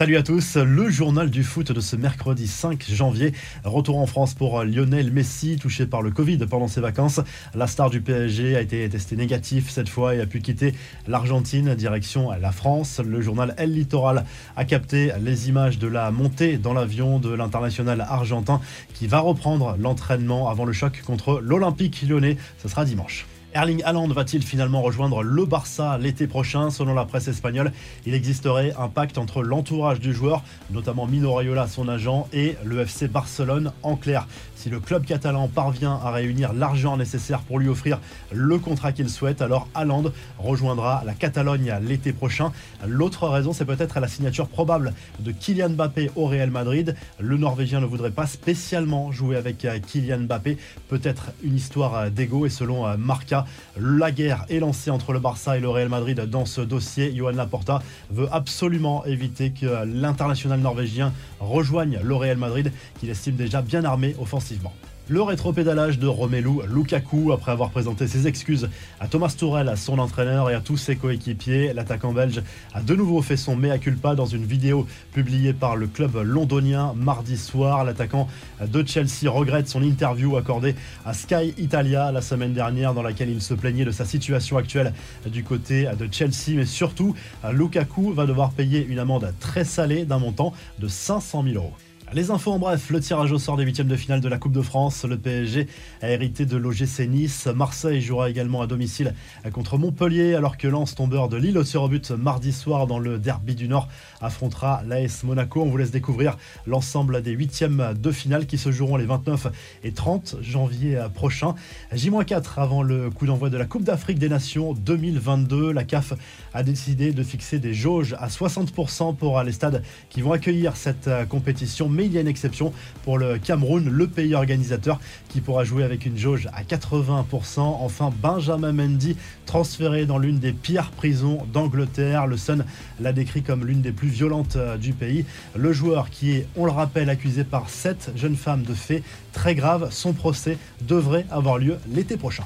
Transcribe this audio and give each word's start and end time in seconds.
Salut 0.00 0.16
à 0.16 0.22
tous, 0.22 0.56
le 0.56 0.90
journal 0.90 1.28
du 1.28 1.42
foot 1.42 1.72
de 1.72 1.80
ce 1.80 1.96
mercredi 1.96 2.46
5 2.46 2.88
janvier. 2.88 3.32
Retour 3.64 3.98
en 3.98 4.06
France 4.06 4.32
pour 4.32 4.62
Lionel 4.62 5.10
Messi, 5.10 5.56
touché 5.56 5.86
par 5.86 6.02
le 6.02 6.12
Covid 6.12 6.38
pendant 6.48 6.68
ses 6.68 6.80
vacances. 6.80 7.18
La 7.52 7.66
star 7.66 7.90
du 7.90 8.00
PSG 8.00 8.54
a 8.54 8.60
été 8.60 8.88
testé 8.88 9.16
négatif 9.16 9.70
cette 9.70 9.88
fois 9.88 10.14
et 10.14 10.20
a 10.20 10.26
pu 10.26 10.40
quitter 10.40 10.72
l'Argentine, 11.08 11.74
direction 11.74 12.30
la 12.30 12.52
France. 12.52 13.00
Le 13.04 13.20
journal 13.20 13.56
El 13.58 13.72
Littoral 13.72 14.24
a 14.54 14.64
capté 14.64 15.10
les 15.20 15.48
images 15.48 15.80
de 15.80 15.88
la 15.88 16.12
montée 16.12 16.58
dans 16.58 16.74
l'avion 16.74 17.18
de 17.18 17.30
l'international 17.34 18.00
argentin 18.00 18.60
qui 18.94 19.08
va 19.08 19.18
reprendre 19.18 19.76
l'entraînement 19.80 20.48
avant 20.48 20.64
le 20.64 20.72
choc 20.72 21.02
contre 21.04 21.40
l'Olympique 21.40 22.02
lyonnais. 22.02 22.36
Ce 22.62 22.68
sera 22.68 22.84
dimanche. 22.84 23.26
Erling 23.54 23.82
Haaland 23.82 24.08
va-t-il 24.08 24.42
finalement 24.42 24.82
rejoindre 24.82 25.22
le 25.22 25.46
Barça 25.46 25.96
l'été 25.96 26.26
prochain 26.26 26.68
Selon 26.68 26.92
la 26.92 27.06
presse 27.06 27.28
espagnole, 27.28 27.72
il 28.04 28.12
existerait 28.12 28.74
un 28.78 28.88
pacte 28.88 29.16
entre 29.16 29.42
l'entourage 29.42 30.00
du 30.00 30.12
joueur, 30.12 30.42
notamment 30.70 31.06
Mino 31.06 31.32
Raiola, 31.32 31.66
son 31.66 31.88
agent, 31.88 32.28
et 32.34 32.56
le 32.62 32.80
FC 32.80 33.08
Barcelone. 33.08 33.72
En 33.82 33.96
clair, 33.96 34.28
si 34.54 34.68
le 34.68 34.80
club 34.80 35.06
catalan 35.06 35.48
parvient 35.48 35.98
à 36.04 36.10
réunir 36.10 36.52
l'argent 36.52 36.98
nécessaire 36.98 37.40
pour 37.40 37.58
lui 37.58 37.68
offrir 37.68 38.00
le 38.32 38.58
contrat 38.58 38.92
qu'il 38.92 39.08
souhaite, 39.08 39.40
alors 39.40 39.66
Haaland 39.74 40.12
rejoindra 40.38 41.02
la 41.06 41.14
Catalogne 41.14 41.72
l'été 41.80 42.12
prochain. 42.12 42.52
L'autre 42.86 43.28
raison, 43.28 43.54
c'est 43.54 43.64
peut-être 43.64 43.98
la 43.98 44.08
signature 44.08 44.48
probable 44.48 44.92
de 45.20 45.32
Kylian 45.32 45.70
Mbappé 45.70 46.10
au 46.16 46.26
Real 46.26 46.50
Madrid. 46.50 46.94
Le 47.18 47.38
Norvégien 47.38 47.80
ne 47.80 47.86
voudrait 47.86 48.10
pas 48.10 48.26
spécialement 48.26 49.10
jouer 49.10 49.36
avec 49.36 49.66
Kylian 49.86 50.20
Mbappé. 50.20 50.58
Peut-être 50.88 51.30
une 51.42 51.56
histoire 51.56 52.10
d'ego 52.10 52.44
et 52.44 52.50
selon 52.50 52.98
Marca, 52.98 53.37
la 53.76 54.10
guerre 54.10 54.44
est 54.48 54.60
lancée 54.60 54.90
entre 54.90 55.12
le 55.12 55.18
Barça 55.18 55.56
et 55.56 55.60
le 55.60 55.68
Real 55.68 55.88
Madrid 55.88 56.18
dans 56.20 56.46
ce 56.46 56.60
dossier. 56.60 57.14
Johan 57.14 57.32
Laporta 57.32 57.82
veut 58.10 58.28
absolument 58.32 59.04
éviter 59.04 59.50
que 59.50 59.84
l'international 59.84 60.60
norvégien 60.60 61.12
rejoigne 61.40 61.98
le 62.02 62.14
Real 62.14 62.36
Madrid, 62.36 62.72
qu'il 62.98 63.10
estime 63.10 63.36
déjà 63.36 63.62
bien 63.62 63.84
armé 63.84 64.14
offensivement. 64.18 64.72
Le 65.10 65.22
rétropédalage 65.22 65.98
de 65.98 66.06
Romelu 66.06 66.60
Lukaku 66.68 67.32
après 67.32 67.50
avoir 67.50 67.70
présenté 67.70 68.06
ses 68.06 68.26
excuses 68.26 68.68
à 69.00 69.08
Thomas 69.08 69.34
Tourel, 69.36 69.70
à 69.70 69.76
son 69.76 69.98
entraîneur 69.98 70.50
et 70.50 70.54
à 70.54 70.60
tous 70.60 70.76
ses 70.76 70.96
coéquipiers. 70.96 71.72
L'attaquant 71.72 72.12
belge 72.12 72.42
a 72.74 72.82
de 72.82 72.94
nouveau 72.94 73.22
fait 73.22 73.38
son 73.38 73.56
mea 73.56 73.78
culpa 73.78 74.14
dans 74.14 74.26
une 74.26 74.44
vidéo 74.44 74.86
publiée 75.14 75.54
par 75.54 75.76
le 75.76 75.86
club 75.86 76.14
londonien 76.16 76.92
mardi 76.94 77.38
soir. 77.38 77.84
L'attaquant 77.84 78.28
de 78.60 78.86
Chelsea 78.86 79.30
regrette 79.30 79.66
son 79.66 79.82
interview 79.82 80.36
accordée 80.36 80.74
à 81.06 81.14
Sky 81.14 81.54
Italia 81.56 82.12
la 82.12 82.20
semaine 82.20 82.52
dernière 82.52 82.92
dans 82.92 83.02
laquelle 83.02 83.30
il 83.30 83.40
se 83.40 83.54
plaignait 83.54 83.86
de 83.86 83.92
sa 83.92 84.04
situation 84.04 84.58
actuelle 84.58 84.92
du 85.24 85.42
côté 85.42 85.88
de 85.98 86.06
Chelsea. 86.12 86.54
Mais 86.54 86.66
surtout, 86.66 87.14
Lukaku 87.50 88.12
va 88.12 88.26
devoir 88.26 88.50
payer 88.50 88.84
une 88.84 88.98
amende 88.98 89.32
très 89.40 89.64
salée 89.64 90.04
d'un 90.04 90.18
montant 90.18 90.52
de 90.78 90.86
500 90.86 91.44
000 91.44 91.54
euros. 91.54 91.72
Les 92.14 92.30
infos 92.30 92.52
en 92.52 92.58
bref, 92.58 92.88
le 92.88 93.00
tirage 93.00 93.32
au 93.32 93.38
sort 93.38 93.58
des 93.58 93.64
huitièmes 93.64 93.86
de 93.86 93.96
finale 93.96 94.22
de 94.22 94.28
la 94.30 94.38
Coupe 94.38 94.52
de 94.52 94.62
France. 94.62 95.04
Le 95.04 95.18
PSG 95.18 95.66
a 96.00 96.08
hérité 96.08 96.46
de 96.46 96.56
l'OGC 96.56 97.06
Nice. 97.06 97.46
Marseille 97.54 98.00
jouera 98.00 98.30
également 98.30 98.62
à 98.62 98.66
domicile 98.66 99.14
contre 99.52 99.76
Montpellier, 99.76 100.34
alors 100.34 100.56
que 100.56 100.66
Lens, 100.66 100.94
tombeur 100.94 101.28
de 101.28 101.36
Lille 101.36 101.58
au 101.58 101.88
but 101.88 102.10
mardi 102.12 102.54
soir 102.54 102.86
dans 102.86 102.98
le 102.98 103.18
derby 103.18 103.54
du 103.54 103.68
Nord, 103.68 103.88
affrontera 104.22 104.82
l'AS 104.86 105.22
Monaco. 105.22 105.60
On 105.60 105.66
vous 105.66 105.76
laisse 105.76 105.90
découvrir 105.90 106.38
l'ensemble 106.66 107.20
des 107.20 107.32
huitièmes 107.32 107.92
de 108.00 108.10
finale 108.10 108.46
qui 108.46 108.56
se 108.56 108.72
joueront 108.72 108.96
les 108.96 109.04
29 109.04 109.48
et 109.84 109.92
30 109.92 110.36
janvier 110.40 110.98
prochains. 111.12 111.56
J-4 111.92 112.54
avant 112.56 112.82
le 112.82 113.10
coup 113.10 113.26
d'envoi 113.26 113.50
de 113.50 113.58
la 113.58 113.66
Coupe 113.66 113.84
d'Afrique 113.84 114.18
des 114.18 114.30
Nations 114.30 114.72
2022. 114.72 115.72
La 115.72 115.84
CAF 115.84 116.14
a 116.54 116.62
décidé 116.62 117.12
de 117.12 117.22
fixer 117.22 117.58
des 117.58 117.74
jauges 117.74 118.16
à 118.18 118.28
60% 118.28 119.14
pour 119.14 119.42
les 119.42 119.52
stades 119.52 119.82
qui 120.08 120.22
vont 120.22 120.32
accueillir 120.32 120.74
cette 120.74 121.10
compétition 121.28 121.90
mais 121.98 122.06
il 122.06 122.12
y 122.12 122.18
a 122.18 122.20
une 122.20 122.28
exception 122.28 122.72
pour 123.02 123.18
le 123.18 123.38
Cameroun, 123.38 123.90
le 123.90 124.06
pays 124.06 124.36
organisateur, 124.36 125.00
qui 125.28 125.40
pourra 125.40 125.64
jouer 125.64 125.82
avec 125.82 126.06
une 126.06 126.16
jauge 126.16 126.48
à 126.52 126.62
80%. 126.62 127.58
Enfin, 127.58 128.12
Benjamin 128.22 128.70
Mendy, 128.72 129.16
transféré 129.46 130.06
dans 130.06 130.18
l'une 130.18 130.38
des 130.38 130.52
pires 130.52 130.92
prisons 130.92 131.44
d'Angleterre. 131.52 132.28
Le 132.28 132.36
Sun 132.36 132.64
l'a 133.00 133.12
décrit 133.12 133.42
comme 133.42 133.66
l'une 133.66 133.80
des 133.80 133.90
plus 133.90 134.06
violentes 134.08 134.54
euh, 134.54 134.76
du 134.76 134.92
pays. 134.92 135.24
Le 135.56 135.72
joueur 135.72 136.08
qui 136.08 136.30
est, 136.30 136.46
on 136.54 136.66
le 136.66 136.70
rappelle, 136.70 137.10
accusé 137.10 137.42
par 137.42 137.68
sept 137.68 138.12
jeunes 138.14 138.36
femmes 138.36 138.62
de 138.62 138.74
faits 138.74 139.02
très 139.32 139.56
graves, 139.56 139.88
son 139.90 140.12
procès 140.12 140.56
devrait 140.82 141.26
avoir 141.30 141.58
lieu 141.58 141.78
l'été 141.92 142.16
prochain. 142.16 142.44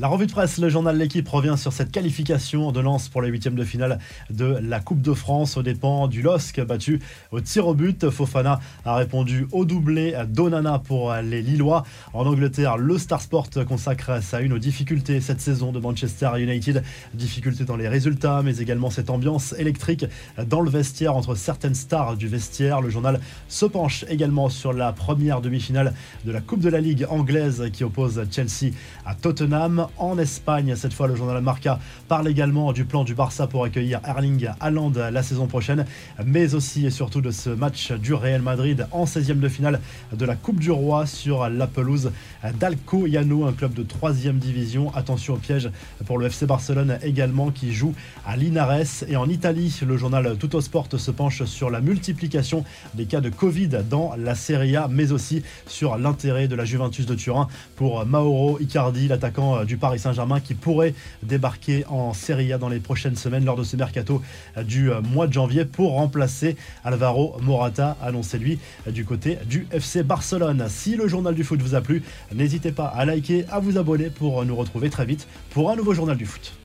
La 0.00 0.06
revue 0.06 0.28
de 0.28 0.32
presse, 0.32 0.58
le 0.58 0.68
journal 0.68 0.96
L'équipe 0.96 1.28
revient 1.28 1.56
sur 1.58 1.72
cette 1.72 1.90
qualification 1.90 2.70
de 2.70 2.78
lance 2.78 3.08
pour 3.08 3.20
les 3.20 3.30
huitièmes 3.30 3.56
de 3.56 3.64
finale 3.64 3.98
de 4.30 4.56
la 4.62 4.78
Coupe 4.78 5.02
de 5.02 5.12
France 5.12 5.56
aux 5.56 5.64
dépens 5.64 6.06
du 6.06 6.22
LOSC 6.22 6.60
battu 6.60 7.00
au 7.32 7.40
tir 7.40 7.66
au 7.66 7.74
but. 7.74 8.08
Fofana 8.08 8.60
a 8.84 8.94
répondu 8.94 9.48
au 9.50 9.64
doublé 9.64 10.14
d'Onana 10.28 10.78
pour 10.78 11.12
les 11.14 11.42
Lillois. 11.42 11.82
En 12.14 12.26
Angleterre, 12.26 12.76
le 12.76 12.96
Star 12.96 13.20
Sport 13.20 13.48
consacre 13.66 14.22
sa 14.22 14.40
une 14.40 14.52
aux 14.52 14.60
difficultés 14.60 15.20
cette 15.20 15.40
saison 15.40 15.72
de 15.72 15.80
Manchester 15.80 16.30
United. 16.38 16.84
Difficultés 17.14 17.64
dans 17.64 17.76
les 17.76 17.88
résultats, 17.88 18.42
mais 18.44 18.58
également 18.58 18.90
cette 18.90 19.10
ambiance 19.10 19.52
électrique 19.58 20.06
dans 20.46 20.60
le 20.60 20.70
vestiaire 20.70 21.16
entre 21.16 21.34
certaines 21.34 21.74
stars 21.74 22.16
du 22.16 22.28
vestiaire. 22.28 22.82
Le 22.82 22.90
journal 22.90 23.18
se 23.48 23.66
penche 23.66 24.04
également 24.08 24.48
sur 24.48 24.72
la 24.72 24.92
première 24.92 25.40
demi-finale 25.40 25.92
de 26.24 26.30
la 26.30 26.40
Coupe 26.40 26.60
de 26.60 26.68
la 26.68 26.80
Ligue 26.80 27.04
anglaise 27.10 27.64
qui 27.72 27.82
oppose 27.82 28.24
Chelsea 28.30 28.72
à 29.04 29.16
Tottenham 29.16 29.87
en 29.96 30.18
Espagne. 30.18 30.74
Cette 30.76 30.92
fois, 30.92 31.06
le 31.06 31.16
journal 31.16 31.42
Marca 31.42 31.78
parle 32.08 32.28
également 32.28 32.72
du 32.72 32.84
plan 32.84 33.04
du 33.04 33.14
Barça 33.14 33.46
pour 33.46 33.64
accueillir 33.64 34.00
Erling 34.06 34.48
Haaland 34.60 34.92
la 35.10 35.22
saison 35.22 35.46
prochaine, 35.46 35.84
mais 36.24 36.54
aussi 36.54 36.86
et 36.86 36.90
surtout 36.90 37.20
de 37.20 37.30
ce 37.30 37.50
match 37.50 37.92
du 37.92 38.14
Real 38.14 38.42
Madrid 38.42 38.86
en 38.92 39.04
16e 39.04 39.40
de 39.40 39.48
finale 39.48 39.80
de 40.12 40.24
la 40.24 40.36
Coupe 40.36 40.60
du 40.60 40.70
Roi 40.70 41.06
sur 41.06 41.48
la 41.48 41.66
pelouse 41.66 42.12
d'Alcoyano, 42.58 43.46
un 43.46 43.52
club 43.52 43.72
de 43.74 43.82
3e 43.82 44.38
division. 44.38 44.94
Attention 44.94 45.34
au 45.34 45.38
piège 45.38 45.70
pour 46.06 46.18
le 46.18 46.26
FC 46.26 46.46
Barcelone 46.46 46.98
également 47.02 47.50
qui 47.50 47.72
joue 47.72 47.94
à 48.26 48.36
Linares. 48.36 49.04
Et 49.08 49.16
en 49.16 49.28
Italie, 49.28 49.74
le 49.86 49.96
journal 49.96 50.36
Tutto 50.38 50.60
Sport 50.60 50.88
se 50.96 51.10
penche 51.10 51.44
sur 51.44 51.70
la 51.70 51.80
multiplication 51.80 52.64
des 52.94 53.06
cas 53.06 53.20
de 53.20 53.30
Covid 53.30 53.70
dans 53.88 54.14
la 54.16 54.34
Serie 54.34 54.76
A, 54.76 54.88
mais 54.88 55.12
aussi 55.12 55.42
sur 55.66 55.96
l'intérêt 55.96 56.48
de 56.48 56.54
la 56.54 56.64
Juventus 56.64 57.06
de 57.06 57.14
Turin 57.14 57.48
pour 57.76 58.04
Mauro 58.04 58.58
Icardi, 58.60 59.08
l'attaquant 59.08 59.64
du 59.64 59.77
Paris 59.78 59.98
Saint-Germain 59.98 60.40
qui 60.40 60.54
pourrait 60.54 60.94
débarquer 61.22 61.84
en 61.88 62.12
Serie 62.12 62.52
A 62.52 62.58
dans 62.58 62.68
les 62.68 62.80
prochaines 62.80 63.16
semaines 63.16 63.44
lors 63.44 63.56
de 63.56 63.64
ce 63.64 63.76
mercato 63.76 64.22
du 64.64 64.90
mois 65.12 65.26
de 65.26 65.32
janvier 65.32 65.64
pour 65.64 65.92
remplacer 65.92 66.56
Alvaro 66.84 67.36
Morata, 67.40 67.96
annoncé 68.02 68.38
lui 68.38 68.58
du 68.86 69.04
côté 69.04 69.38
du 69.46 69.66
FC 69.72 70.02
Barcelone. 70.02 70.66
Si 70.68 70.96
le 70.96 71.08
journal 71.08 71.34
du 71.34 71.44
foot 71.44 71.60
vous 71.62 71.74
a 71.74 71.80
plu, 71.80 72.02
n'hésitez 72.34 72.72
pas 72.72 72.86
à 72.86 73.04
liker, 73.04 73.44
à 73.50 73.60
vous 73.60 73.78
abonner 73.78 74.10
pour 74.10 74.44
nous 74.44 74.56
retrouver 74.56 74.90
très 74.90 75.06
vite 75.06 75.26
pour 75.50 75.70
un 75.70 75.76
nouveau 75.76 75.94
journal 75.94 76.16
du 76.16 76.26
foot. 76.26 76.52